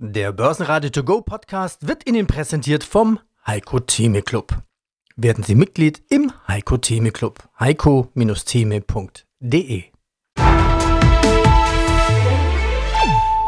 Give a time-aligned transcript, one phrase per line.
[0.00, 4.62] Der Börsenradio To Go Podcast wird Ihnen präsentiert vom Heiko Theme Club.
[5.16, 7.42] Werden Sie Mitglied im Heiko Theme Club.
[7.58, 9.82] heiko-theme.de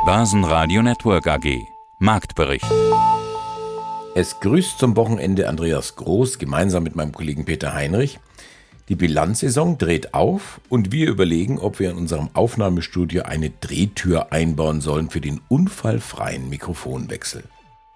[0.04, 1.56] Börsenradio Network AG
[2.00, 2.66] Marktbericht
[4.16, 8.18] Es grüßt zum Wochenende Andreas Groß gemeinsam mit meinem Kollegen Peter Heinrich.
[8.90, 14.80] Die Bilanzsaison dreht auf und wir überlegen, ob wir in unserem Aufnahmestudio eine Drehtür einbauen
[14.80, 17.44] sollen für den unfallfreien Mikrofonwechsel.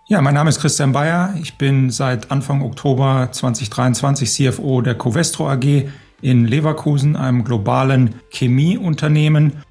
[0.07, 1.35] Ja, mein Name ist Christian Bayer.
[1.43, 5.89] Ich bin seit Anfang Oktober 2023 CFO der Covestro AG
[6.23, 9.65] in Leverkusen, einem globalen Chemieunternehmen.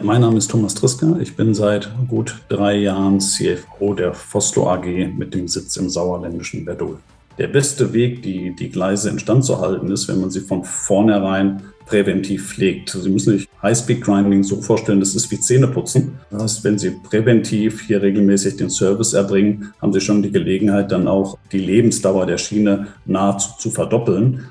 [0.00, 1.18] Mein Name ist Thomas Trisker.
[1.18, 4.84] Ich bin seit gut drei Jahren CFO der Foslo AG
[5.18, 7.00] mit dem Sitz im sauerländischen Verdol
[7.38, 11.62] der beste Weg, die, die Gleise instand zu halten, ist, wenn man sie von vornherein
[11.90, 12.90] präventiv pflegt.
[12.90, 16.18] Sie müssen sich High-Speed-Grinding so vorstellen, das ist wie Zähneputzen.
[16.30, 20.92] Das heißt, wenn Sie präventiv hier regelmäßig den Service erbringen, haben Sie schon die Gelegenheit,
[20.92, 24.46] dann auch die Lebensdauer der Schiene nahezu zu verdoppeln.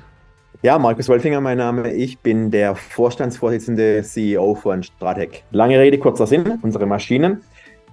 [0.62, 1.94] Ja, Markus Wolfinger, mein Name.
[1.94, 5.42] Ich bin der Vorstandsvorsitzende CEO von Stratec.
[5.50, 6.58] Lange Rede, kurzer Sinn.
[6.60, 7.40] Unsere Maschinen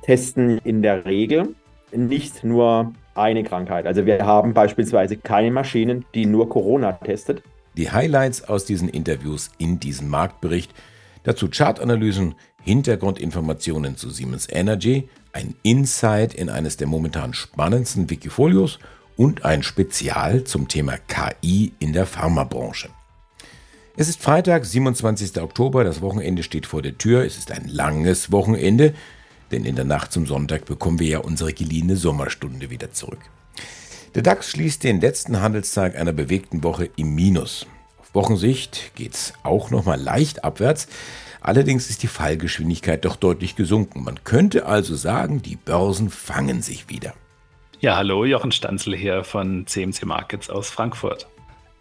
[0.04, 1.56] testen in der Regel
[1.96, 3.86] nicht nur eine Krankheit.
[3.86, 7.44] Also wir haben beispielsweise keine Maschinen, die nur Corona testet.
[7.76, 10.74] Die Highlights aus diesen Interviews in diesem Marktbericht,
[11.24, 18.80] dazu Chartanalysen, Hintergrundinformationen zu Siemens Energy, ein Insight in eines der momentan spannendsten Wikifolios
[19.16, 22.90] und ein Spezial zum Thema KI in der Pharmabranche.
[23.96, 25.42] Es ist Freitag, 27.
[25.42, 28.94] Oktober, das Wochenende steht vor der Tür, es ist ein langes Wochenende,
[29.52, 33.20] denn in der Nacht zum Sonntag bekommen wir ja unsere geliehene Sommerstunde wieder zurück.
[34.16, 37.68] Der DAX schließt den letzten Handelstag einer bewegten Woche im Minus.
[38.00, 40.88] Auf Wochensicht geht es auch nochmal leicht abwärts,
[41.42, 44.04] allerdings ist die Fallgeschwindigkeit doch deutlich gesunken.
[44.04, 47.14] Man könnte also sagen, die Börsen fangen sich wieder.
[47.80, 51.28] Ja, hallo, Jochen Stanzel hier von CMC Markets aus Frankfurt.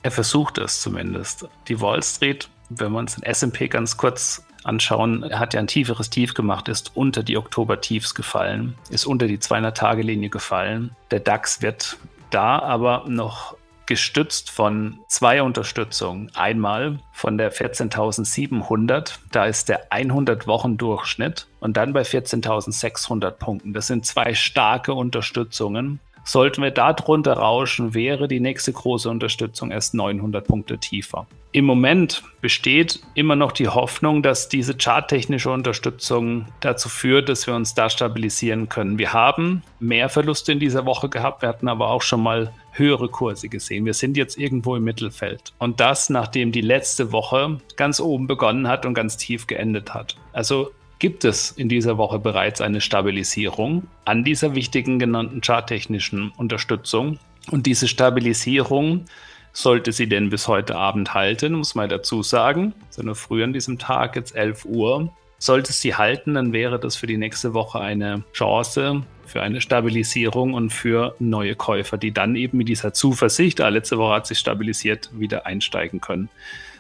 [0.03, 1.49] Er versucht es zumindest.
[1.69, 6.11] Die Wall Street, wenn wir uns den SP ganz kurz anschauen, hat ja ein tieferes
[6.11, 10.95] Tief gemacht, ist unter die Oktober-Tiefs gefallen, ist unter die 200-Tage-Linie gefallen.
[11.11, 11.97] Der DAX wird
[12.31, 13.57] da aber noch
[13.87, 16.31] gestützt von zwei Unterstützungen.
[16.35, 23.73] Einmal von der 14.700, da ist der 100-Wochen-Durchschnitt und dann bei 14.600 Punkten.
[23.73, 26.01] Das sind zwei starke Unterstützungen.
[26.27, 31.29] Sollten wir da drunter rauschen, wäre die nächste große Unterstützung erst 900 Punkte tiefer.
[31.53, 37.55] Im Moment besteht immer noch die Hoffnung, dass diese charttechnische Unterstützung dazu führt, dass wir
[37.55, 38.99] uns da stabilisieren können.
[38.99, 43.09] Wir haben mehr Verluste in dieser Woche gehabt, wir hatten aber auch schon mal höhere
[43.09, 43.85] Kurse gesehen.
[43.85, 45.53] Wir sind jetzt irgendwo im Mittelfeld.
[45.59, 50.17] Und das, nachdem die letzte Woche ganz oben begonnen hat und ganz tief geendet hat.
[50.33, 57.19] Also gibt es in dieser Woche bereits eine Stabilisierung an dieser wichtigen genannten charttechnischen Unterstützung.
[57.51, 59.05] Und diese Stabilisierung
[59.53, 63.79] sollte sie denn bis heute Abend halten, muss man dazu sagen, sondern früher an diesem
[63.79, 65.13] Tag, jetzt 11 Uhr.
[65.39, 70.55] Sollte sie halten, dann wäre das für die nächste Woche eine Chance für eine Stabilisierung
[70.55, 74.39] und für neue Käufer, die dann eben mit dieser Zuversicht, ah, letzte Woche hat sich
[74.39, 76.29] stabilisiert, wieder einsteigen können.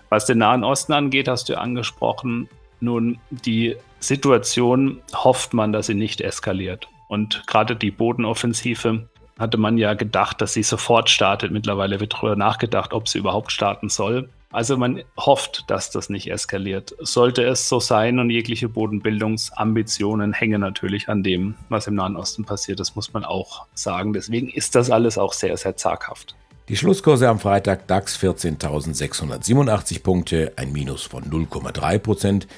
[0.08, 2.48] Was den Nahen Osten angeht, hast du angesprochen,
[2.80, 6.88] nun, die Situation hofft man, dass sie nicht eskaliert.
[7.08, 9.08] Und gerade die Bodenoffensive
[9.38, 11.52] hatte man ja gedacht, dass sie sofort startet.
[11.52, 14.28] Mittlerweile wird darüber nachgedacht, ob sie überhaupt starten soll.
[14.50, 16.94] Also man hofft, dass das nicht eskaliert.
[17.00, 22.44] Sollte es so sein und jegliche Bodenbildungsambitionen hängen natürlich an dem, was im Nahen Osten
[22.44, 24.12] passiert, das muss man auch sagen.
[24.12, 26.34] Deswegen ist das alles auch sehr, sehr zaghaft.
[26.68, 32.48] Die Schlusskurse am Freitag DAX 14.687 Punkte, ein Minus von 0,3 Prozent.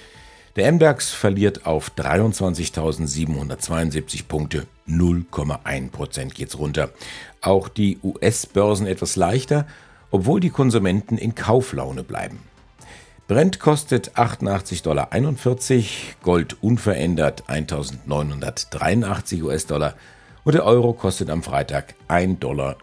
[0.58, 6.90] Der MDAX verliert auf 23.772 Punkte, 0,1 Prozent geht's runter.
[7.40, 9.68] Auch die US-Börsen etwas leichter,
[10.10, 12.40] obwohl die Konsumenten in Kauflaune bleiben.
[13.28, 15.08] Brent kostet 88,41 Dollar,
[16.24, 19.94] Gold unverändert 1983 US-Dollar
[20.42, 22.76] und der Euro kostet am Freitag 1,0582 Dollar.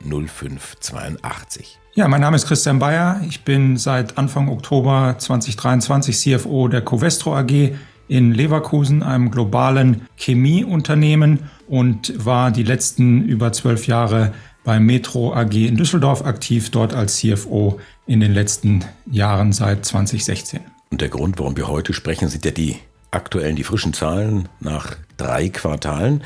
[1.97, 3.21] Ja, mein Name ist Christian Bayer.
[3.29, 7.71] Ich bin seit Anfang Oktober 2023 CFO der Covestro AG
[8.09, 14.33] in Leverkusen, einem globalen Chemieunternehmen und war die letzten über zwölf Jahre
[14.65, 20.59] bei Metro AG in Düsseldorf aktiv, dort als CFO in den letzten Jahren seit 2016.
[20.91, 22.75] Und der Grund, warum wir heute sprechen, sind ja die
[23.11, 26.23] aktuellen, die frischen Zahlen nach drei Quartalen.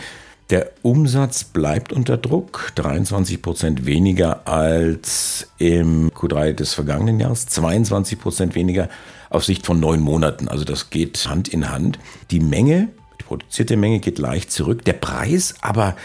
[0.49, 8.19] Der Umsatz bleibt unter Druck, 23 Prozent weniger als im Q3 des vergangenen Jahres, 22
[8.19, 8.89] Prozent weniger
[9.29, 10.47] auf Sicht von neun Monaten.
[10.47, 11.99] Also das geht Hand in Hand.
[12.31, 15.95] Die Menge Die produzierte Menge geht leicht zurück, der Preis aber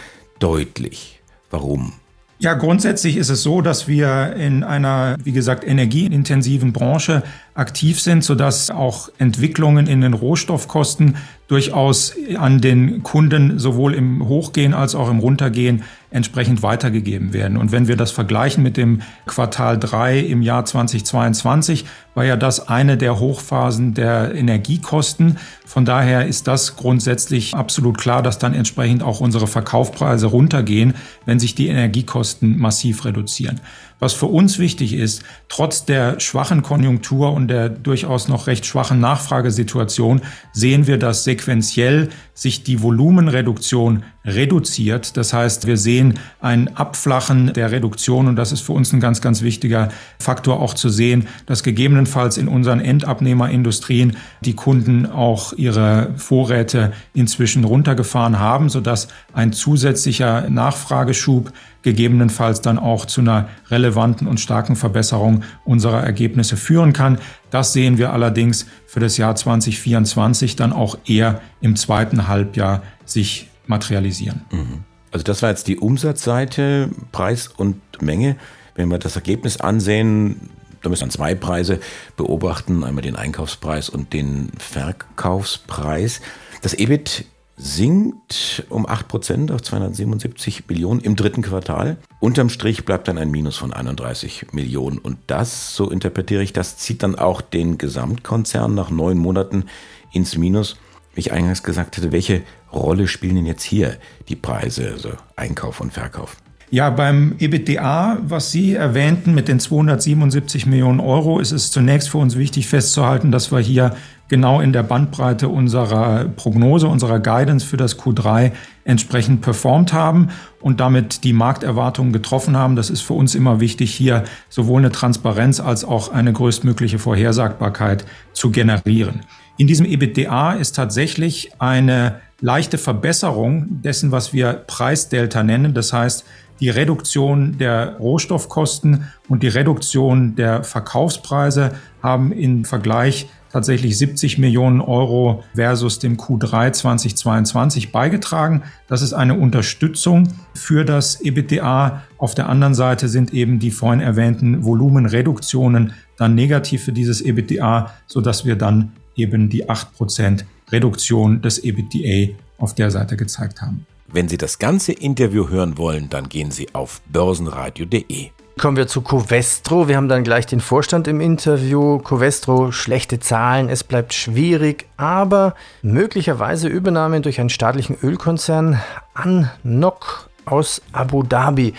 [0.40, 1.22] deutlich.
[1.50, 1.94] Warum?
[2.38, 7.22] Ja, grundsätzlich ist es so, dass wir in einer, wie gesagt, energieintensiven Branche
[7.54, 11.16] aktiv sind, sodass auch Entwicklungen in den Rohstoffkosten
[11.46, 17.56] durchaus an den Kunden sowohl im Hochgehen als auch im Runtergehen entsprechend weitergegeben werden.
[17.56, 21.84] Und wenn wir das vergleichen mit dem Quartal 3 im Jahr 2022,
[22.14, 25.38] war ja das eine der Hochphasen der Energiekosten.
[25.66, 30.94] Von daher ist das grundsätzlich absolut klar, dass dann entsprechend auch unsere Verkaufspreise runtergehen,
[31.26, 33.60] wenn sich die Energiekosten massiv reduzieren.
[34.04, 39.00] Was für uns wichtig ist, trotz der schwachen Konjunktur und der durchaus noch recht schwachen
[39.00, 40.20] Nachfragesituation
[40.52, 45.16] sehen wir, dass sequenziell sich die Volumenreduktion reduziert.
[45.16, 49.22] Das heißt, wir sehen ein Abflachen der Reduktion und das ist für uns ein ganz,
[49.22, 56.12] ganz wichtiger Faktor auch zu sehen, dass gegebenenfalls in unseren Endabnehmerindustrien die Kunden auch ihre
[56.16, 61.52] Vorräte inzwischen runtergefahren haben, sodass ein zusätzlicher Nachfrageschub
[61.84, 67.18] gegebenenfalls dann auch zu einer relevanten und starken Verbesserung unserer Ergebnisse führen kann.
[67.50, 73.48] Das sehen wir allerdings für das Jahr 2024 dann auch eher im zweiten Halbjahr sich
[73.66, 74.42] materialisieren.
[74.50, 74.84] Mhm.
[75.12, 78.36] Also das war jetzt die Umsatzseite, Preis und Menge.
[78.74, 80.50] Wenn wir das Ergebnis ansehen,
[80.82, 81.78] da müssen wir zwei Preise
[82.16, 86.20] beobachten, einmal den Einkaufspreis und den Verkaufspreis.
[86.62, 91.96] Das EBIT sinkt um 8% auf 277 Millionen im dritten Quartal.
[92.20, 94.98] Unterm Strich bleibt dann ein Minus von 31 Millionen.
[94.98, 99.66] Und das, so interpretiere ich das, zieht dann auch den Gesamtkonzern nach neun Monaten
[100.12, 100.76] ins Minus.
[101.14, 102.42] Wie ich eingangs gesagt hatte, welche
[102.72, 103.98] Rolle spielen denn jetzt hier
[104.28, 106.36] die Preise, also Einkauf und Verkauf?
[106.70, 112.18] Ja, beim EBITDA, was Sie erwähnten mit den 277 Millionen Euro, ist es zunächst für
[112.18, 113.94] uns wichtig festzuhalten, dass wir hier
[114.28, 118.52] genau in der Bandbreite unserer Prognose, unserer Guidance für das Q3
[118.84, 120.28] entsprechend performt haben
[120.60, 122.76] und damit die Markterwartungen getroffen haben.
[122.76, 128.04] Das ist für uns immer wichtig, hier sowohl eine Transparenz als auch eine größtmögliche Vorhersagbarkeit
[128.32, 129.20] zu generieren.
[129.56, 135.74] In diesem EBITDA ist tatsächlich eine leichte Verbesserung dessen, was wir Preisdelta nennen.
[135.74, 136.24] Das heißt,
[136.60, 141.72] die Reduktion der Rohstoffkosten und die Reduktion der Verkaufspreise
[142.04, 148.62] haben im Vergleich tatsächlich 70 Millionen Euro versus dem Q3 2022 beigetragen.
[148.88, 152.02] Das ist eine Unterstützung für das EBITDA.
[152.18, 157.92] Auf der anderen Seite sind eben die vorhin erwähnten Volumenreduktionen dann negativ für dieses EBITDA,
[158.06, 163.86] sodass wir dann eben die 8% Reduktion des EBITDA auf der Seite gezeigt haben.
[164.08, 168.33] Wenn Sie das ganze Interview hören wollen, dann gehen Sie auf börsenradio.de.
[168.56, 169.88] Kommen wir zu Covestro.
[169.88, 171.98] Wir haben dann gleich den Vorstand im Interview.
[171.98, 178.80] Covestro, schlechte Zahlen, es bleibt schwierig, aber möglicherweise Übernahme durch einen staatlichen Ölkonzern
[179.12, 181.74] an NOC aus Abu Dhabi.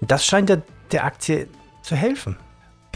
[0.00, 0.56] Das scheint ja
[0.90, 1.46] der Aktie
[1.82, 2.36] zu helfen.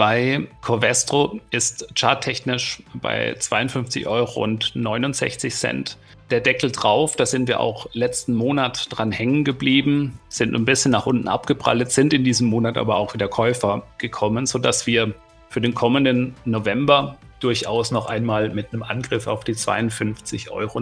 [0.00, 5.99] Bei Covestro ist charttechnisch bei 52 Euro und 69 Cent
[6.31, 7.17] der Deckel drauf.
[7.17, 11.93] Da sind wir auch letzten Monat dran hängen geblieben, sind ein bisschen nach unten abgeprallt,
[11.93, 15.12] sind in diesem Monat aber auch wieder Käufer gekommen, sodass wir
[15.50, 20.79] für den kommenden November durchaus noch einmal mit einem Angriff auf die 52,69 Euro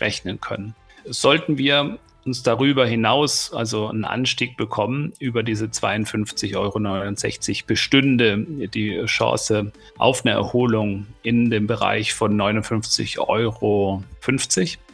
[0.00, 0.74] rechnen können.
[1.04, 9.04] Sollten wir uns darüber hinaus also einen Anstieg bekommen über diese 52,69 Euro bestünde die
[9.06, 14.02] Chance auf eine Erholung in dem Bereich von 59,50 Euro.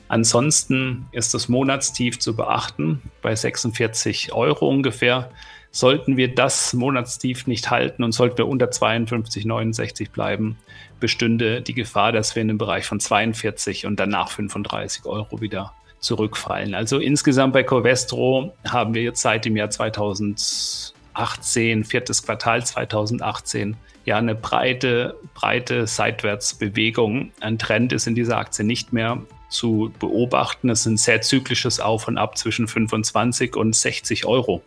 [0.09, 5.31] Ansonsten ist das Monatstief zu beachten bei 46 Euro ungefähr.
[5.73, 10.57] Sollten wir das Monatstief nicht halten und sollten wir unter 52,69 bleiben,
[11.01, 15.75] bestünde die Gefahr, dass wir in den Bereich von 42 und danach 35 Euro wieder
[16.07, 16.75] zurückfallen.
[16.75, 24.17] Also insgesamt bei Covestro haben wir jetzt seit dem Jahr 2018, viertes Quartal 2018, ja
[24.17, 27.33] eine breite, breite Seitwärtsbewegung.
[27.41, 30.71] Ein Trend ist in dieser Aktie nicht mehr zu beobachten.
[30.71, 34.63] Es ist ein sehr zyklisches Auf und Ab zwischen 25 und 60 Euro.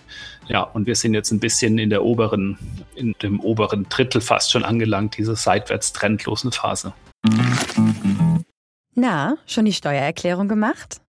[0.47, 2.57] Ja, und wir sind jetzt ein bisschen in der oberen,
[2.95, 6.93] in dem oberen Drittel fast schon angelangt, dieser seitwärts trendlosen Phase.
[8.95, 11.01] Na, schon die Steuererklärung gemacht?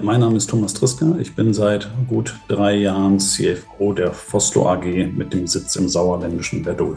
[0.00, 1.16] Mein Name ist Thomas Triska.
[1.20, 6.62] Ich bin seit gut drei Jahren CFO der Foslo AG mit dem Sitz im sauerländischen
[6.62, 6.96] Verdol.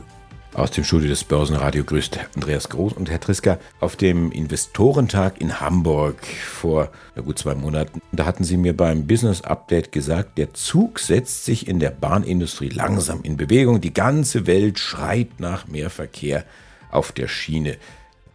[0.53, 5.59] Aus dem Studio des Börsenradio grüßt Andreas Groß und Herr Triska auf dem Investorentag in
[5.61, 8.01] Hamburg vor gut zwei Monaten.
[8.11, 12.69] Da hatten Sie mir beim Business Update gesagt, der Zug setzt sich in der Bahnindustrie
[12.69, 13.81] langsam in Bewegung.
[13.81, 16.43] Die ganze Welt schreit nach mehr Verkehr
[16.91, 17.77] auf der Schiene.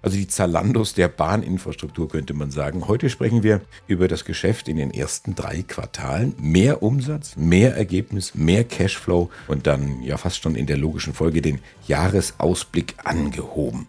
[0.07, 2.87] Also die Zalandos der Bahninfrastruktur könnte man sagen.
[2.87, 6.33] Heute sprechen wir über das Geschäft in den ersten drei Quartalen.
[6.39, 11.43] Mehr Umsatz, mehr Ergebnis, mehr Cashflow und dann ja fast schon in der logischen Folge
[11.43, 11.59] den
[11.89, 13.89] Jahresausblick angehoben.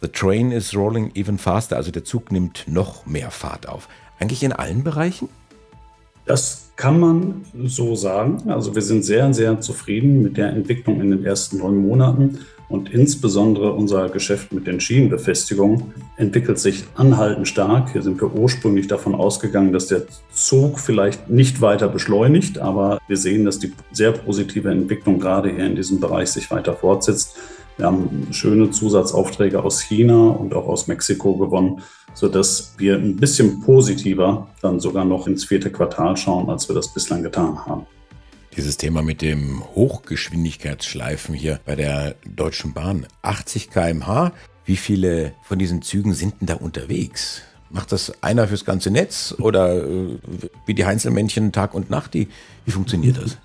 [0.00, 3.90] The train is rolling even faster, also der Zug nimmt noch mehr Fahrt auf.
[4.18, 5.28] Eigentlich in allen Bereichen?
[6.24, 8.50] Das kann man so sagen.
[8.50, 12.38] Also wir sind sehr, sehr zufrieden mit der Entwicklung in den ersten neun Monaten.
[12.68, 17.92] Und insbesondere unser Geschäft mit den Schienenbefestigungen entwickelt sich anhaltend stark.
[17.92, 23.16] Hier sind wir ursprünglich davon ausgegangen, dass der Zug vielleicht nicht weiter beschleunigt, aber wir
[23.16, 27.36] sehen, dass die sehr positive Entwicklung gerade hier in diesem Bereich sich weiter fortsetzt.
[27.78, 31.80] Wir haben schöne Zusatzaufträge aus China und auch aus Mexiko gewonnen,
[32.12, 36.92] sodass wir ein bisschen positiver dann sogar noch ins vierte Quartal schauen, als wir das
[36.92, 37.86] bislang getan haben.
[38.56, 43.06] Dieses Thema mit dem Hochgeschwindigkeitsschleifen hier bei der Deutschen Bahn.
[43.22, 44.32] 80 km/h.
[44.64, 47.42] Wie viele von diesen Zügen sind denn da unterwegs?
[47.70, 50.18] Macht das einer fürs ganze Netz oder äh,
[50.66, 52.14] wie die Heinzelmännchen Tag und Nacht?
[52.14, 52.28] Die,
[52.64, 53.38] wie funktioniert das?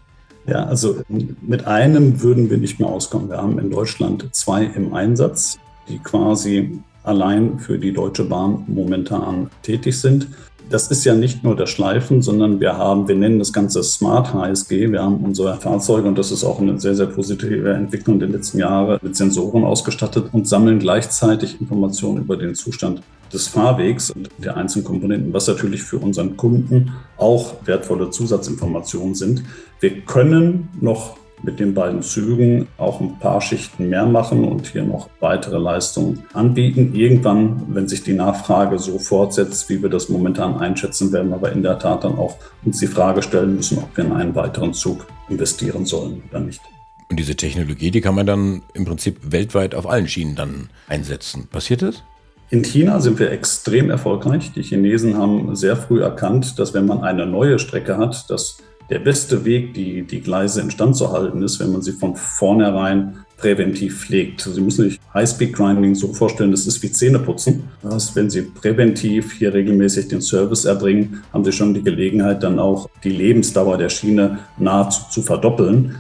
[0.46, 3.30] Ja, also mit einem würden wir nicht mehr auskommen.
[3.30, 5.58] Wir haben in Deutschland zwei im Einsatz,
[5.88, 10.28] die quasi allein für die Deutsche Bahn momentan tätig sind
[10.70, 14.34] das ist ja nicht nur das Schleifen, sondern wir haben, wir nennen das Ganze Smart
[14.34, 14.92] HSG.
[14.92, 18.60] Wir haben unsere Fahrzeuge, und das ist auch eine sehr, sehr positive Entwicklung der letzten
[18.60, 23.02] Jahre, mit Sensoren ausgestattet und sammeln gleichzeitig Informationen über den Zustand
[23.32, 29.44] des Fahrwegs und der einzelnen Komponenten, was natürlich für unseren Kunden auch wertvolle Zusatzinformationen sind.
[29.80, 34.84] Wir können noch mit den beiden Zügen auch ein paar Schichten mehr machen und hier
[34.84, 36.96] noch weitere Leistungen anbieten.
[36.96, 41.52] Irgendwann, wenn sich die Nachfrage so fortsetzt, wie wir das momentan einschätzen, werden wir aber
[41.52, 44.74] in der Tat dann auch uns die Frage stellen müssen, ob wir in einen weiteren
[44.74, 46.62] Zug investieren sollen oder nicht.
[47.10, 51.48] Und diese Technologie, die kann man dann im Prinzip weltweit auf allen Schienen dann einsetzen.
[51.48, 52.04] Passiert das?
[52.50, 54.52] In China sind wir extrem erfolgreich.
[54.56, 58.58] Die Chinesen haben sehr früh erkannt, dass wenn man eine neue Strecke hat, dass
[58.90, 63.24] der beste Weg, die, die Gleise instand zu halten, ist, wenn man sie von vornherein
[63.38, 64.42] präventiv pflegt.
[64.42, 67.64] Sie müssen sich High-Speed-Grinding so vorstellen, das ist wie Zähneputzen.
[67.82, 72.58] Das wenn Sie präventiv hier regelmäßig den Service erbringen, haben Sie schon die Gelegenheit, dann
[72.58, 75.96] auch die Lebensdauer der Schiene nahezu zu verdoppeln.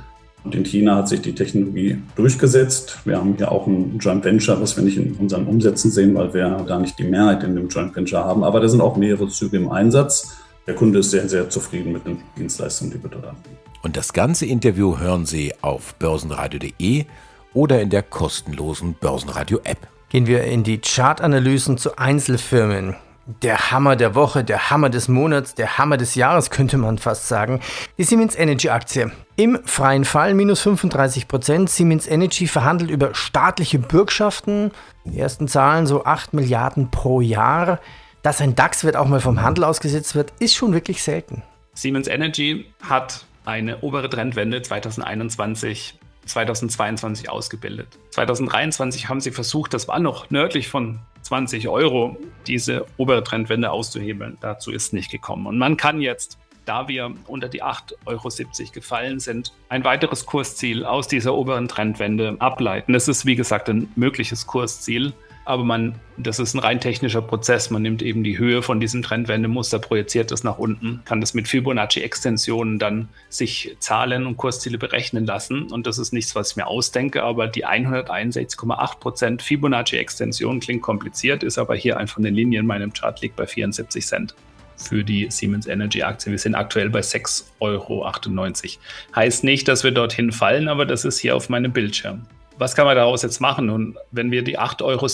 [0.46, 3.00] Und in China hat sich die Technologie durchgesetzt.
[3.06, 6.34] Wir haben hier auch ein Joint Venture, was wir nicht in unseren Umsätzen sehen, weil
[6.34, 8.44] wir da nicht die Mehrheit in dem Joint Venture haben.
[8.44, 10.38] Aber da sind auch mehrere Züge im Einsatz.
[10.66, 13.58] Der Kunde ist sehr, sehr zufrieden mit den Dienstleistungen, die wir dort anbieten.
[13.82, 17.06] Und das ganze Interview hören Sie auf börsenradio.de
[17.54, 19.88] oder in der kostenlosen Börsenradio-App.
[20.08, 22.96] Gehen wir in die Chartanalysen zu Einzelfirmen.
[23.42, 27.28] Der Hammer der Woche, der Hammer des Monats, der Hammer des Jahres könnte man fast
[27.28, 27.60] sagen.
[27.98, 29.12] Die Siemens Energy Aktie.
[29.36, 31.70] Im freien Fall minus 35 Prozent.
[31.70, 34.72] Siemens Energy verhandelt über staatliche Bürgschaften.
[35.06, 37.80] Die ersten Zahlen so 8 Milliarden pro Jahr.
[38.24, 41.44] Dass ein DAX-Wert auch mal vom Handel ausgesetzt wird, ist schon wirklich selten.
[41.74, 48.00] Siemens Energy hat eine obere Trendwende 2021 2022 ausgebildet.
[48.12, 52.16] 2023 haben sie versucht, das war noch nördlich von 20 Euro,
[52.48, 54.38] diese obere Trendwende auszuhebeln.
[54.40, 55.46] Dazu ist nicht gekommen.
[55.46, 58.30] Und man kann jetzt, da wir unter die 8,70 Euro
[58.72, 62.94] gefallen sind, ein weiteres Kursziel aus dieser oberen Trendwende ableiten.
[62.94, 65.12] Das ist, wie gesagt, ein mögliches Kursziel.
[65.46, 67.70] Aber man, das ist ein rein technischer Prozess.
[67.70, 71.48] Man nimmt eben die Höhe von diesem Trendwendemuster, projiziert es nach unten, kann das mit
[71.48, 75.72] Fibonacci-Extensionen dann sich Zahlen und Kursziele berechnen lassen.
[75.72, 81.58] Und das ist nichts, was ich mir ausdenke, aber die 161,8% Fibonacci-Extension klingt kompliziert, ist
[81.58, 84.36] aber hier einfach eine Linie in meinem Chart, liegt bei 74 Cent
[84.78, 86.32] für die Siemens Energy Aktie.
[86.32, 88.10] Wir sind aktuell bei 6,98 Euro.
[89.16, 92.26] Heißt nicht, dass wir dorthin fallen, aber das ist hier auf meinem Bildschirm.
[92.58, 93.70] Was kann man daraus jetzt machen?
[93.70, 95.08] Und wenn wir die 8,70 Euro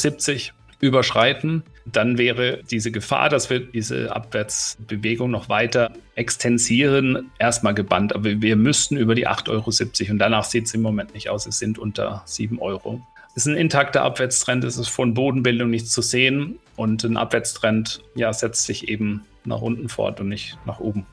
[0.82, 8.16] überschreiten, dann wäre diese Gefahr, dass wir diese Abwärtsbewegung noch weiter extensieren, erstmal gebannt.
[8.16, 11.46] Aber wir müssten über die 8,70 Euro und danach sieht es im Moment nicht aus.
[11.48, 13.02] Es sind unter 7 Euro.
[13.36, 18.02] Es ist ein intakter Abwärtstrend, es ist von Bodenbildung nichts zu sehen und ein Abwärtstrend
[18.16, 21.06] ja, setzt sich eben nach unten fort und nicht nach oben.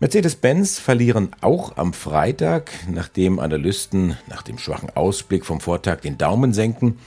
[0.00, 6.54] Mercedes-Benz verlieren auch am Freitag, nachdem Analysten nach dem schwachen Ausblick vom Vortag den Daumen
[6.54, 6.98] senken.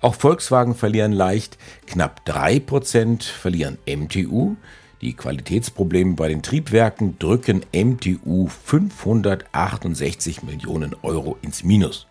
[0.00, 4.56] Auch Volkswagen verlieren leicht, knapp 3% verlieren MTU.
[5.02, 12.06] Die Qualitätsprobleme bei den Triebwerken drücken MTU 568 Millionen Euro ins Minus.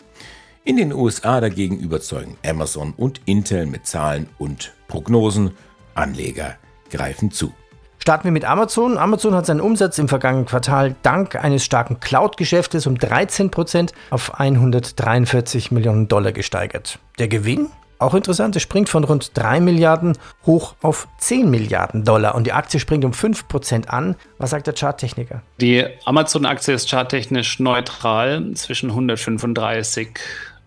[0.64, 5.52] In den USA dagegen überzeugen Amazon und Intel mit Zahlen und Prognosen.
[5.96, 6.58] Anleger
[6.92, 7.54] greifen zu.
[8.08, 8.98] Starten wir mit Amazon.
[8.98, 15.72] Amazon hat seinen Umsatz im vergangenen Quartal dank eines starken Cloud-Geschäftes um 13% auf 143
[15.72, 17.00] Millionen Dollar gesteigert.
[17.20, 17.68] Der Gewinn
[18.00, 22.54] auch interessant, es springt von rund 3 Milliarden hoch auf 10 Milliarden Dollar und die
[22.54, 24.16] Aktie springt um 5% an.
[24.38, 25.42] Was sagt der Charttechniker?
[25.60, 30.12] Die Amazon-Aktie ist charttechnisch neutral zwischen 135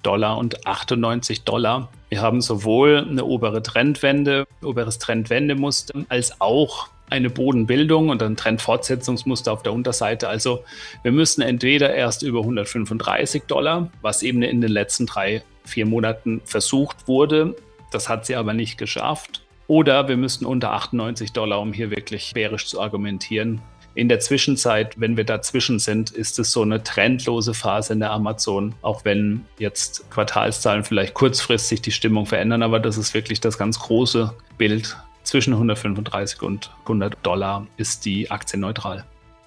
[0.02, 1.88] Dollar und 98 Dollar.
[2.11, 9.52] Wir haben sowohl eine obere Trendwende, oberes Trendwendemuster, als auch eine Bodenbildung und ein Trendfortsetzungsmuster
[9.52, 10.29] auf der Unterseite.
[10.29, 10.64] Also
[11.02, 16.40] wir müssen entweder erst über 135 Dollar, was eben in den letzten drei, vier Monaten
[16.45, 17.57] versucht wurde.
[17.90, 19.43] Das hat sie aber nicht geschafft.
[19.67, 23.61] Oder wir müssten unter 98 Dollar, um hier wirklich bärisch zu argumentieren.
[23.95, 28.12] In der Zwischenzeit, wenn wir dazwischen sind, ist es so eine trendlose Phase in der
[28.12, 33.59] Amazon, auch wenn jetzt Quartalszahlen vielleicht kurzfristig die Stimmung verändern, aber das ist wirklich das
[33.59, 34.97] ganz große Bild.
[35.23, 39.05] Zwischen 135 und 100 Dollar ist die Aktie neutral.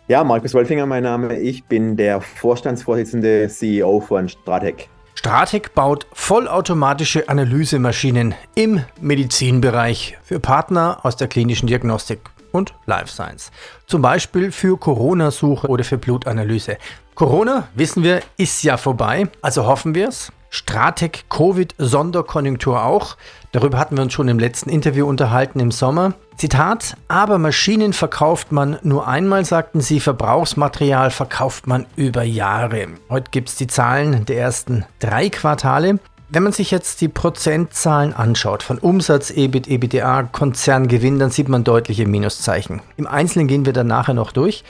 [0.07, 1.39] Ja, Markus Wolfinger, mein Name.
[1.39, 4.89] Ich bin der Vorstandsvorsitzende CEO von Stratec.
[5.15, 12.19] Stratec baut vollautomatische Analysemaschinen im Medizinbereich für Partner aus der klinischen Diagnostik
[12.51, 13.51] und Life Science.
[13.87, 16.77] Zum Beispiel für Corona-Suche oder für Blutanalyse.
[17.15, 20.31] Corona, wissen wir, ist ja vorbei, also hoffen wir es.
[20.53, 23.17] Stratec Covid Sonderkonjunktur auch.
[23.53, 26.13] Darüber hatten wir uns schon im letzten Interview unterhalten im Sommer.
[26.37, 32.89] Zitat, aber Maschinen verkauft man nur einmal, sagten sie, Verbrauchsmaterial verkauft man über Jahre.
[33.09, 35.97] Heute gibt es die Zahlen der ersten drei Quartale.
[36.29, 41.63] Wenn man sich jetzt die Prozentzahlen anschaut von Umsatz, EBIT, EBITDA, Konzerngewinn, dann sieht man
[41.63, 42.83] deutliche Minuszeichen.
[42.95, 44.63] Im Einzelnen gehen wir dann nachher noch durch.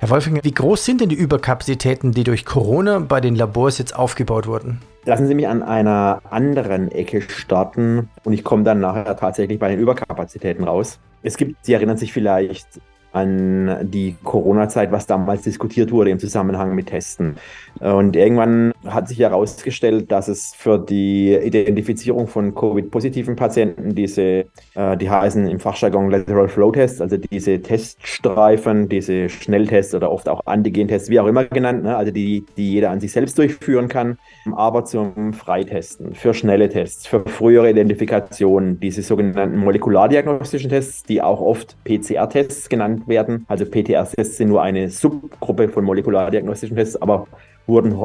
[0.00, 3.96] Herr Wolfinger, wie groß sind denn die Überkapazitäten, die durch Corona bei den Labors jetzt
[3.96, 4.82] aufgebaut wurden?
[5.06, 9.68] Lassen Sie mich an einer anderen Ecke starten und ich komme dann nachher tatsächlich bei
[9.68, 10.98] den Überkapazitäten raus.
[11.22, 12.80] Es gibt, Sie erinnern sich vielleicht
[13.14, 17.36] an die Corona-Zeit, was damals diskutiert wurde im Zusammenhang mit Testen.
[17.80, 24.96] Und irgendwann hat sich herausgestellt, dass es für die Identifizierung von Covid-positiven Patienten diese, äh,
[24.96, 30.40] die heißen im Fachjargon Lateral Flow Tests, also diese Teststreifen, diese Schnelltests oder oft auch
[30.46, 31.96] Antigen-Tests, wie auch immer genannt, ne?
[31.96, 34.18] also die, die jeder an sich selbst durchführen kann,
[34.56, 41.40] aber zum Freitesten, für schnelle Tests, für frühere Identifikationen, diese sogenannten molekulardiagnostischen Tests, die auch
[41.40, 43.44] oft PCR-Tests genannt werden.
[43.48, 47.26] Also PTR-Tests sind nur eine Subgruppe von molekulardiagnostischen Tests, aber
[47.66, 47.96] wurden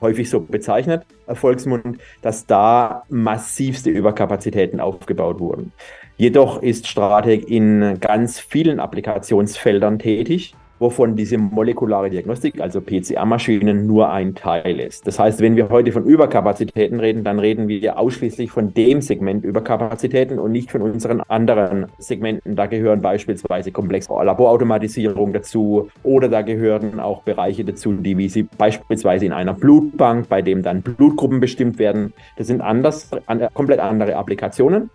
[0.00, 5.72] häufig so bezeichnet, Erfolgsmund, dass da massivste Überkapazitäten aufgebaut wurden.
[6.16, 14.10] Jedoch ist Stratec in ganz vielen Applikationsfeldern tätig wovon diese molekulare Diagnostik, also PCR-Maschinen, nur
[14.10, 15.06] ein Teil ist.
[15.06, 19.44] Das heißt, wenn wir heute von Überkapazitäten reden, dann reden wir ausschließlich von dem Segment
[19.44, 22.56] Überkapazitäten und nicht von unseren anderen Segmenten.
[22.56, 28.42] Da gehören beispielsweise komplexe Laborautomatisierung dazu oder da gehören auch Bereiche dazu, die wie sie
[28.58, 32.12] beispielsweise in einer Blutbank, bei dem dann Blutgruppen bestimmt werden.
[32.36, 33.10] Das sind anders,
[33.54, 34.90] komplett andere Applikationen.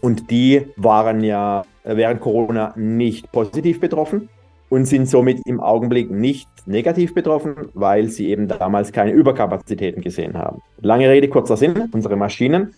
[0.00, 4.28] Und die waren ja während Corona nicht positiv betroffen
[4.68, 10.36] und sind somit im Augenblick nicht negativ betroffen, weil sie eben damals keine Überkapazitäten gesehen
[10.36, 10.60] haben.
[10.80, 11.88] Lange Rede, kurzer Sinn.
[11.92, 12.74] Unsere Maschinen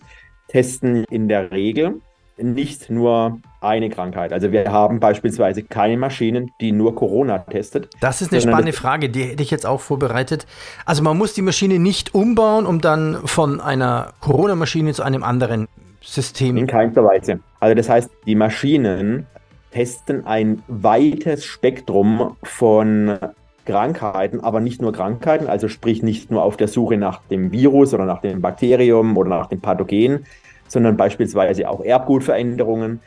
[0.47, 1.95] testen in der Regel
[2.41, 4.31] nicht nur eine Krankheit.
[4.31, 7.89] Also wir haben beispielsweise keine Maschinen, die nur Corona testet.
[7.99, 10.47] Das ist eine spannende Frage, die hätte ich jetzt auch vorbereitet.
[10.85, 15.67] Also man muss die Maschine nicht umbauen, um dann von einer Corona-Maschine zu einem anderen
[16.01, 16.55] System.
[16.57, 17.39] In keinster Weise.
[17.59, 19.27] Also das heißt, die Maschinen
[19.71, 23.17] testen ein weites Spektrum von
[23.65, 27.93] Krankheiten, aber nicht nur Krankheiten, also sprich nicht nur auf der Suche nach dem Virus
[27.93, 30.25] oder nach dem Bakterium oder nach dem Pathogen,
[30.67, 32.99] sondern beispielsweise auch Erbgutveränderungen.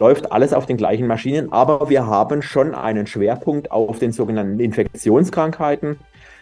[0.00, 4.60] Läuft alles auf den gleichen Maschinen, aber wir haben schon einen Schwerpunkt auf den sogenannten
[4.60, 5.98] Infektionskrankheiten,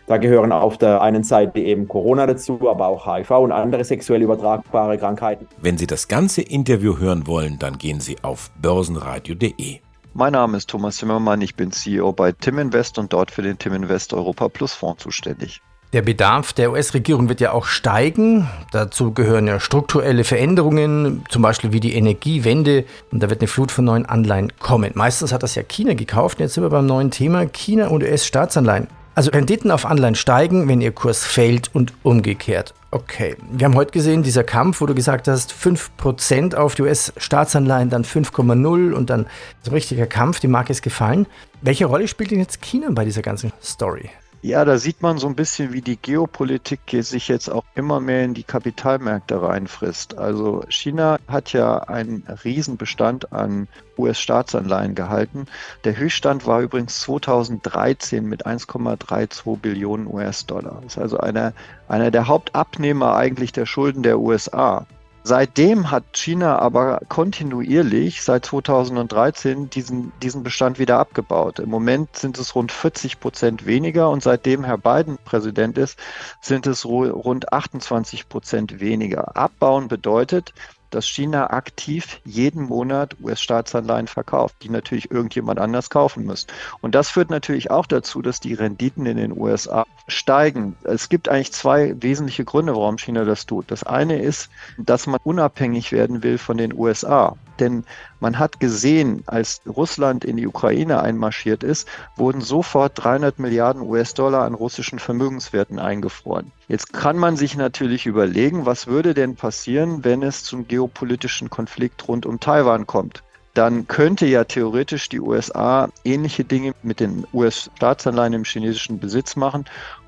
[0.07, 4.23] da gehören auf der einen Seite eben Corona dazu, aber auch HIV und andere sexuell
[4.23, 5.47] übertragbare Krankheiten.
[5.61, 9.81] Wenn Sie das ganze Interview hören wollen, dann gehen Sie auf börsenradio.de.
[10.15, 13.59] Mein Name ist Thomas Zimmermann, ich bin CEO bei Tim Invest und dort für den
[13.59, 15.61] Tim Invest Europa Plus Fonds zuständig.
[15.93, 18.49] Der Bedarf der US-Regierung wird ja auch steigen.
[18.73, 22.85] Dazu gehören ja strukturelle Veränderungen, zum Beispiel wie die Energiewende.
[23.13, 24.91] Und da wird eine Flut von neuen Anleihen kommen.
[24.95, 26.41] Meistens hat das ja China gekauft.
[26.41, 28.89] Jetzt sind wir beim neuen Thema China und US-Staatsanleihen.
[29.17, 32.75] Also Renditen auf Anleihen steigen, wenn ihr Kurs fällt und umgekehrt.
[32.91, 37.89] Okay, wir haben heute gesehen, dieser Kampf, wo du gesagt hast, 5% auf die US-Staatsanleihen,
[37.89, 39.25] dann 5,0 und dann
[39.63, 41.27] so ein richtiger Kampf, die Marke ist gefallen.
[41.63, 44.11] Welche Rolle spielt denn jetzt China bei dieser ganzen Story?
[44.47, 48.25] Ja, da sieht man so ein bisschen, wie die Geopolitik sich jetzt auch immer mehr
[48.25, 50.19] in die Kapitalmärkte reinfrisst.
[50.19, 53.67] Also China hat ja einen Riesenbestand an
[53.99, 55.47] US-Staatsanleihen gehalten.
[55.83, 60.79] Der Höchststand war übrigens 2013 mit 1,32 Billionen US-Dollar.
[60.85, 61.53] Das ist also einer,
[61.89, 64.87] einer der Hauptabnehmer eigentlich der Schulden der USA.
[65.29, 71.59] Seitdem hat China aber kontinuierlich seit 2013 diesen, diesen Bestand wieder abgebaut.
[71.59, 75.99] Im Moment sind es rund 40 Prozent weniger und seitdem Herr Biden Präsident ist,
[76.41, 79.37] sind es rund 28 Prozent weniger.
[79.37, 80.55] Abbauen bedeutet,
[80.91, 86.47] dass China aktiv jeden Monat US-Staatsanleihen verkauft, die natürlich irgendjemand anders kaufen muss.
[86.81, 90.77] Und das führt natürlich auch dazu, dass die Renditen in den USA steigen.
[90.85, 93.71] Es gibt eigentlich zwei wesentliche Gründe, warum China das tut.
[93.71, 97.37] Das eine ist, dass man unabhängig werden will von den USA.
[97.59, 97.85] Denn
[98.21, 104.45] man hat gesehen, als Russland in die Ukraine einmarschiert ist, wurden sofort 300 Milliarden US-Dollar
[104.45, 106.53] an russischen Vermögenswerten eingefroren.
[106.69, 112.07] Jetzt kann man sich natürlich überlegen, was würde denn passieren, wenn es zum geopolitischen Konflikt
[112.09, 113.23] rund um Taiwan kommt
[113.57, 119.65] dann könnte ja theoretisch die USA ähnliche Dinge mit den US-Staatsanleihen im chinesischen Besitz machen.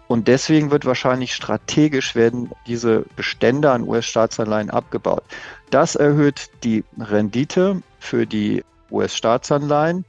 [0.08, 5.22] Und deswegen wird wahrscheinlich strategisch werden diese Bestände an US-Staatsanleihen abgebaut.
[5.70, 10.06] Das erhöht die Rendite für die US-Staatsanleihen.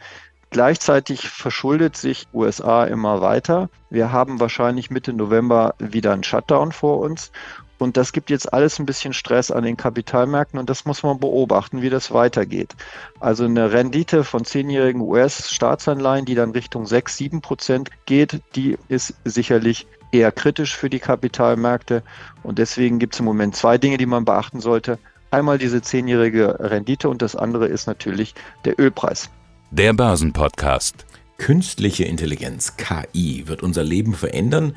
[0.52, 3.70] Gleichzeitig verschuldet sich USA immer weiter.
[3.90, 7.32] Wir haben wahrscheinlich Mitte November wieder einen Shutdown vor uns.
[7.80, 11.20] Und das gibt jetzt alles ein bisschen Stress an den Kapitalmärkten und das muss man
[11.20, 12.76] beobachten, wie das weitergeht.
[13.22, 19.16] Also eine Rendite von zehnjährigen US-Staatsanleihen, die dann Richtung 6, 7 Prozent geht, die ist
[19.24, 22.04] sicherlich eher kritisch für die Kapitalmärkte.
[22.44, 25.00] Und deswegen gibt es im Moment zwei Dinge, die man beachten sollte.
[25.32, 29.30] Einmal diese zehnjährige Rendite und das andere ist natürlich der Ölpreis.
[29.72, 31.06] Der Börsenpodcast.
[31.38, 34.76] Künstliche Intelligenz, KI, wird unser Leben verändern.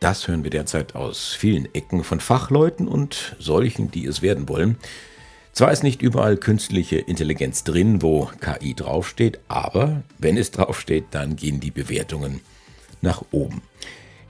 [0.00, 4.76] Das hören wir derzeit aus vielen Ecken von Fachleuten und solchen, die es werden wollen.
[5.52, 11.34] Zwar ist nicht überall künstliche Intelligenz drin, wo KI draufsteht, aber wenn es draufsteht, dann
[11.34, 12.40] gehen die Bewertungen
[13.00, 13.62] nach oben.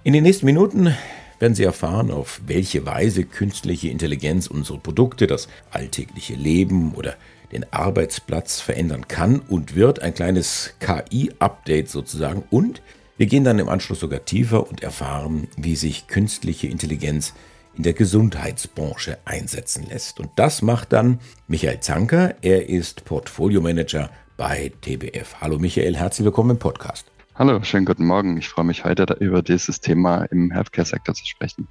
[0.05, 0.97] In den nächsten Minuten
[1.39, 7.15] werden Sie erfahren, auf welche Weise künstliche Intelligenz unsere Produkte, das alltägliche Leben oder
[7.53, 10.01] den Arbeitsplatz verändern kann und wird.
[10.01, 12.45] Ein kleines KI-Update sozusagen.
[12.51, 12.81] Und
[13.19, 17.35] wir gehen dann im Anschluss sogar tiefer und erfahren, wie sich künstliche Intelligenz
[17.77, 20.21] in der Gesundheitsbranche einsetzen lässt.
[20.21, 22.37] Und das macht dann Michael Zanker.
[22.43, 25.35] Er ist Portfolio-Manager bei TBF.
[25.41, 27.11] Hallo Michael, herzlich willkommen im Podcast.
[27.35, 28.37] Hallo, schönen guten Morgen.
[28.37, 31.67] Ich freue mich heute über dieses Thema im Healthcare-Sektor zu sprechen.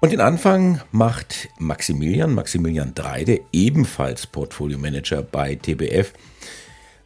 [0.00, 6.12] Und den Anfang macht Maximilian, Maximilian Dreide, ebenfalls Portfolio Manager bei TBF.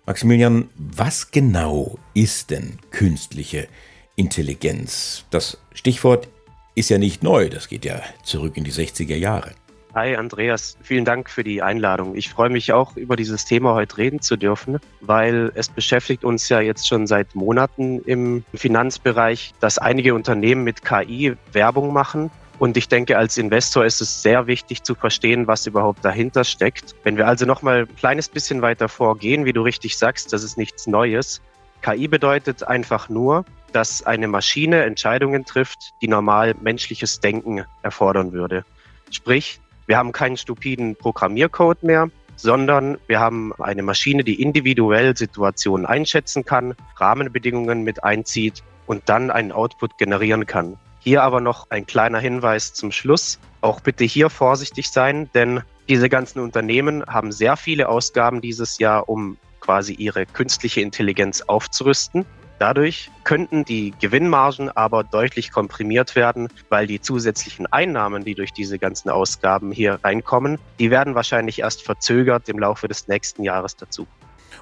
[0.05, 3.69] Maximilian, was genau ist denn künstliche
[4.17, 5.25] Intelligenz?
[5.31, 6.29] Das Stichwort
[6.75, 9.53] ist ja nicht neu, das geht ja zurück in die 60er Jahre.
[9.95, 12.17] Hi Andreas, vielen Dank für die Einladung.
[12.17, 16.49] Ich freue mich auch über dieses Thema heute reden zu dürfen, weil es beschäftigt uns
[16.49, 22.77] ja jetzt schon seit Monaten im Finanzbereich, dass einige Unternehmen mit KI Werbung machen und
[22.77, 26.94] ich denke, als Investor ist es sehr wichtig zu verstehen, was überhaupt dahinter steckt.
[27.03, 30.44] Wenn wir also noch mal ein kleines bisschen weiter vorgehen, wie du richtig sagst, das
[30.44, 31.42] ist nichts Neues.
[31.81, 38.64] KI bedeutet einfach nur, dass eine Maschine Entscheidungen trifft, die normal menschliches Denken erfordern würde.
[39.11, 45.85] Sprich, wir haben keinen stupiden Programmiercode mehr, sondern wir haben eine Maschine, die individuell Situationen
[45.85, 50.79] einschätzen kann, Rahmenbedingungen mit einzieht und dann einen Output generieren kann.
[51.05, 53.38] Hier aber noch ein kleiner Hinweis zum Schluss.
[53.61, 59.09] Auch bitte hier vorsichtig sein, denn diese ganzen Unternehmen haben sehr viele Ausgaben dieses Jahr,
[59.09, 62.25] um quasi ihre künstliche Intelligenz aufzurüsten.
[62.61, 68.79] Dadurch könnten die Gewinnmargen aber deutlich komprimiert werden, weil die zusätzlichen Einnahmen, die durch diese
[68.79, 74.07] ganzen Ausgaben hier reinkommen, die werden wahrscheinlich erst verzögert im Laufe des nächsten Jahres dazu.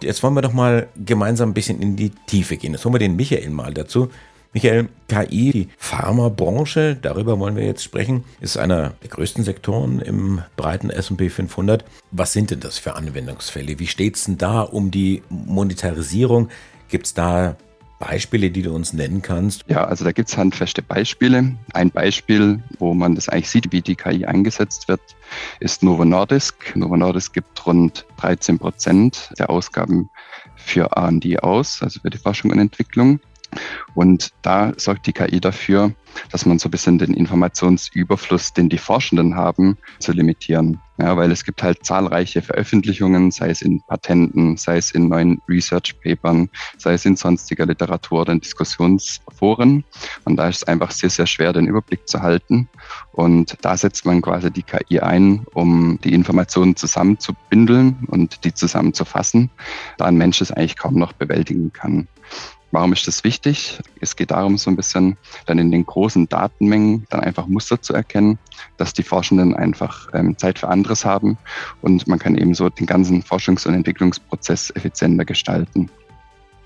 [0.00, 2.72] Jetzt wollen wir doch mal gemeinsam ein bisschen in die Tiefe gehen.
[2.72, 4.10] Jetzt holen wir den Michael mal dazu.
[4.52, 10.42] Michael, KI, die Pharmabranche, darüber wollen wir jetzt sprechen, ist einer der größten Sektoren im
[10.56, 11.84] breiten S&P 500.
[12.10, 13.78] Was sind denn das für Anwendungsfälle?
[13.78, 16.48] Wie steht es denn da um die Monetarisierung?
[16.88, 17.56] Gibt es da
[18.00, 19.66] Beispiele, die du uns nennen kannst?
[19.68, 21.54] Ja, also da gibt es handfeste Beispiele.
[21.72, 25.02] Ein Beispiel, wo man das eigentlich sieht, wie die KI eingesetzt wird,
[25.60, 26.74] ist Novo Nordisk.
[26.74, 30.10] Novo Nordisk gibt rund 13 Prozent der Ausgaben
[30.56, 33.20] für R&D aus, also für die Forschung und Entwicklung.
[33.94, 35.92] Und da sorgt die KI dafür,
[36.30, 40.80] dass man so ein bisschen den Informationsüberfluss, den die Forschenden haben, zu limitieren.
[40.98, 45.40] Ja, weil es gibt halt zahlreiche Veröffentlichungen, sei es in Patenten, sei es in neuen
[45.48, 49.82] Research-Papern, sei es in sonstiger Literatur oder in Diskussionsforen.
[50.24, 52.68] Und da ist es einfach sehr, sehr schwer, den Überblick zu halten.
[53.12, 59.50] Und da setzt man quasi die KI ein, um die Informationen zusammenzubündeln und die zusammenzufassen,
[59.96, 62.08] da ein Mensch es eigentlich kaum noch bewältigen kann.
[62.72, 63.80] Warum ist das wichtig?
[64.00, 67.94] Es geht darum, so ein bisschen dann in den großen Datenmengen dann einfach Muster zu
[67.94, 68.38] erkennen,
[68.76, 71.36] dass die Forschenden einfach ähm, Zeit für anderes haben
[71.82, 75.90] und man kann eben so den ganzen Forschungs- und Entwicklungsprozess effizienter gestalten.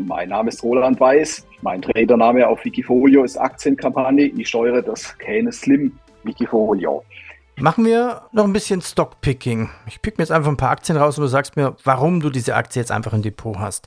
[0.03, 1.47] Mein Name ist Roland Weiß.
[1.63, 4.27] Mein Tradername auf Wikifolio ist Aktienkampagne.
[4.27, 5.93] Ich steuere das Kähne Slim
[6.25, 7.05] Wikifolio.
[7.57, 9.71] Machen wir noch ein bisschen Stockpicking.
[9.87, 12.29] Ich pick mir jetzt einfach ein paar Aktien raus und du sagst mir, warum du
[12.29, 13.87] diese Aktie jetzt einfach im Depot hast.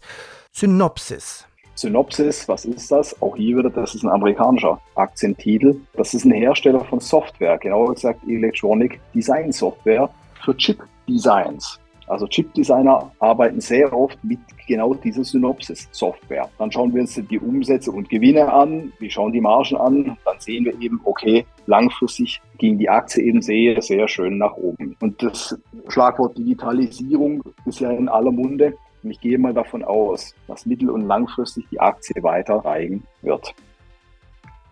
[0.54, 1.46] Synopsis.
[1.78, 3.22] Synopsis, was ist das?
[3.22, 5.80] Auch hier wieder, das ist ein amerikanischer Aktientitel.
[5.94, 10.10] Das ist ein Hersteller von Software, genauer gesagt Electronic Design Software
[10.44, 11.80] für Chip-Designs.
[12.08, 16.50] Also Chip-Designer arbeiten sehr oft mit genau dieser Synopsis-Software.
[16.58, 20.40] Dann schauen wir uns die Umsätze und Gewinne an, wir schauen die Margen an, dann
[20.40, 24.96] sehen wir eben, okay, langfristig ging die Aktie eben sehr, sehr schön nach oben.
[25.00, 25.56] Und das
[25.90, 28.74] Schlagwort Digitalisierung ist ja in aller Munde.
[29.08, 33.56] Und ich gehe mal davon aus, dass mittel- und langfristig die Aktie weiter steigen wird.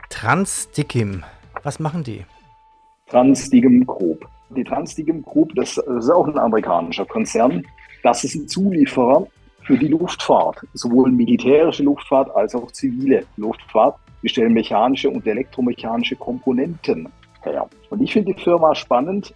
[0.09, 1.23] Transdickim,
[1.63, 2.25] was machen die?
[3.07, 4.27] Transdigem Group.
[4.49, 7.65] Die Transdigem Group, das ist auch ein amerikanischer Konzern.
[8.03, 9.25] Das ist ein Zulieferer
[9.63, 13.95] für die Luftfahrt, sowohl militärische Luftfahrt als auch zivile Luftfahrt.
[14.21, 17.07] Die stellen mechanische und elektromechanische Komponenten
[17.41, 17.69] her.
[17.89, 19.33] Und ich finde die Firma spannend,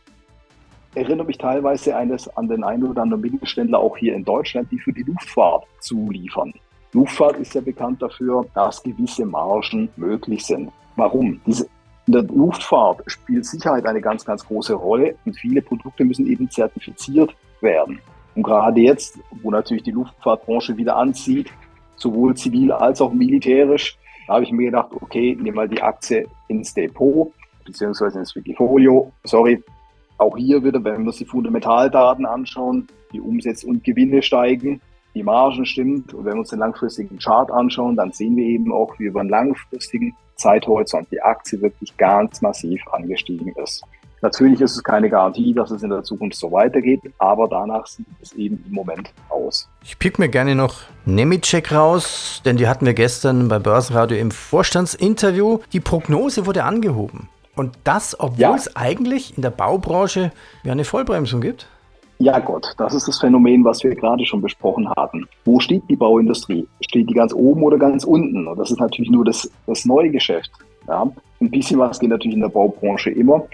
[0.95, 4.79] erinnere mich teilweise eines an den einen oder anderen Mittelständler auch hier in Deutschland, die
[4.79, 6.53] für die Luftfahrt zuliefern.
[6.93, 10.71] Luftfahrt ist ja bekannt dafür, dass gewisse Margen möglich sind.
[10.95, 11.39] Warum?
[11.45, 11.67] Diese,
[12.07, 16.49] in der Luftfahrt spielt Sicherheit eine ganz, ganz große Rolle und viele Produkte müssen eben
[16.49, 17.99] zertifiziert werden.
[18.35, 21.51] Und gerade jetzt, wo natürlich die Luftfahrtbranche wieder anzieht,
[21.95, 26.27] sowohl zivil als auch militärisch, da habe ich mir gedacht, okay, nimm mal die Aktie
[26.47, 27.31] ins Depot,
[27.65, 29.11] beziehungsweise ins Wikifolio.
[29.23, 29.63] Sorry,
[30.19, 34.81] auch hier wieder, wenn wir uns die Fundamentaldaten anschauen, die Umsätze und Gewinne steigen,
[35.15, 36.13] die Margen stimmt.
[36.13, 39.21] Und wenn wir uns den langfristigen Chart anschauen, dann sehen wir eben auch, wie über
[39.21, 43.83] einen langfristigen Zeithorizont die Aktie wirklich ganz massiv angestiegen ist.
[44.21, 48.05] Natürlich ist es keine Garantie, dass es in der Zukunft so weitergeht, aber danach sieht
[48.21, 49.69] es eben im Moment aus.
[49.83, 54.31] Ich pick mir gerne noch Nemitschek raus, denn die hatten wir gestern bei Börsenradio im
[54.31, 55.59] Vorstandsinterview.
[55.71, 57.29] Die Prognose wurde angehoben.
[57.59, 58.55] Und das, obwohl ja.
[58.55, 60.31] es eigentlich in der Baubranche
[60.63, 61.67] ja eine Vollbremsung gibt?
[62.19, 65.27] Ja Gott, das ist das Phänomen, was wir gerade schon besprochen hatten.
[65.43, 66.65] Wo steht die Bauindustrie?
[66.79, 68.47] Steht die ganz oben oder ganz unten?
[68.47, 70.49] Und das ist natürlich nur das, das neue Geschäft.
[70.87, 71.11] Ja?
[71.41, 73.45] Ein bisschen was geht natürlich in der Baubranche immer.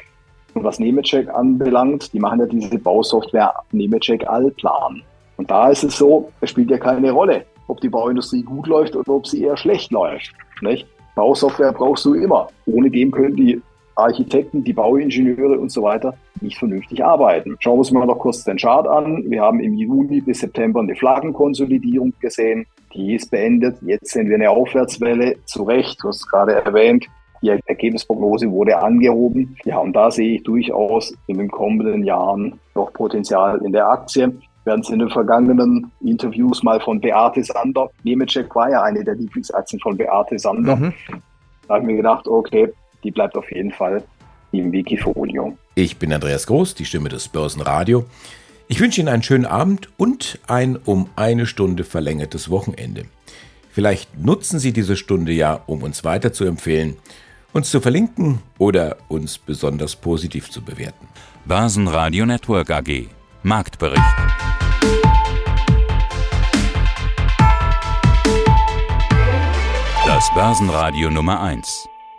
[0.53, 5.01] Und was Nemetschek anbelangt, die machen ja diese Bausoftware Nemetschek Allplan.
[5.37, 8.95] Und da ist es so, es spielt ja keine Rolle, ob die Bauindustrie gut läuft
[8.95, 10.31] oder ob sie eher schlecht läuft.
[10.61, 10.85] Nicht?
[11.15, 12.49] Bausoftware brauchst du immer.
[12.67, 13.59] Ohne dem können die
[13.95, 17.55] Architekten, die Bauingenieure und so weiter nicht vernünftig arbeiten.
[17.60, 19.23] Schauen wir uns mal noch kurz den Chart an.
[19.29, 22.65] Wir haben im Juni bis September eine Flaggenkonsolidierung gesehen.
[22.93, 23.77] Die ist beendet.
[23.81, 25.38] Jetzt sehen wir eine Aufwärtswelle.
[25.45, 27.05] Zu Recht, du hast es gerade erwähnt.
[27.41, 29.55] Die Ergebnisprognose wurde angehoben.
[29.65, 34.34] Ja, und da sehe ich durchaus in den kommenden Jahren noch Potenzial in der Aktie.
[34.63, 37.91] Wir hatten es in den vergangenen Interviews mal von Beate Sander.
[38.03, 40.75] Nemetschek war ja eine der Lieblingsaktien von Beate Sander.
[40.75, 40.93] Mhm.
[41.67, 42.73] Da habe ich mir gedacht, okay,
[43.05, 44.03] die bleibt auf jeden Fall
[44.51, 45.57] im Wikifolio.
[45.75, 48.05] Ich bin Andreas Groß, die Stimme des Börsenradio.
[48.67, 53.05] Ich wünsche Ihnen einen schönen Abend und ein um eine Stunde verlängertes Wochenende.
[53.71, 56.95] Vielleicht nutzen Sie diese Stunde ja, um uns weiter zu empfehlen,
[57.53, 61.07] uns zu verlinken oder uns besonders positiv zu bewerten.
[61.45, 63.07] Börsenradio Network AG
[63.43, 64.01] Marktbericht.
[70.07, 71.87] Das Börsenradio Nummer 1.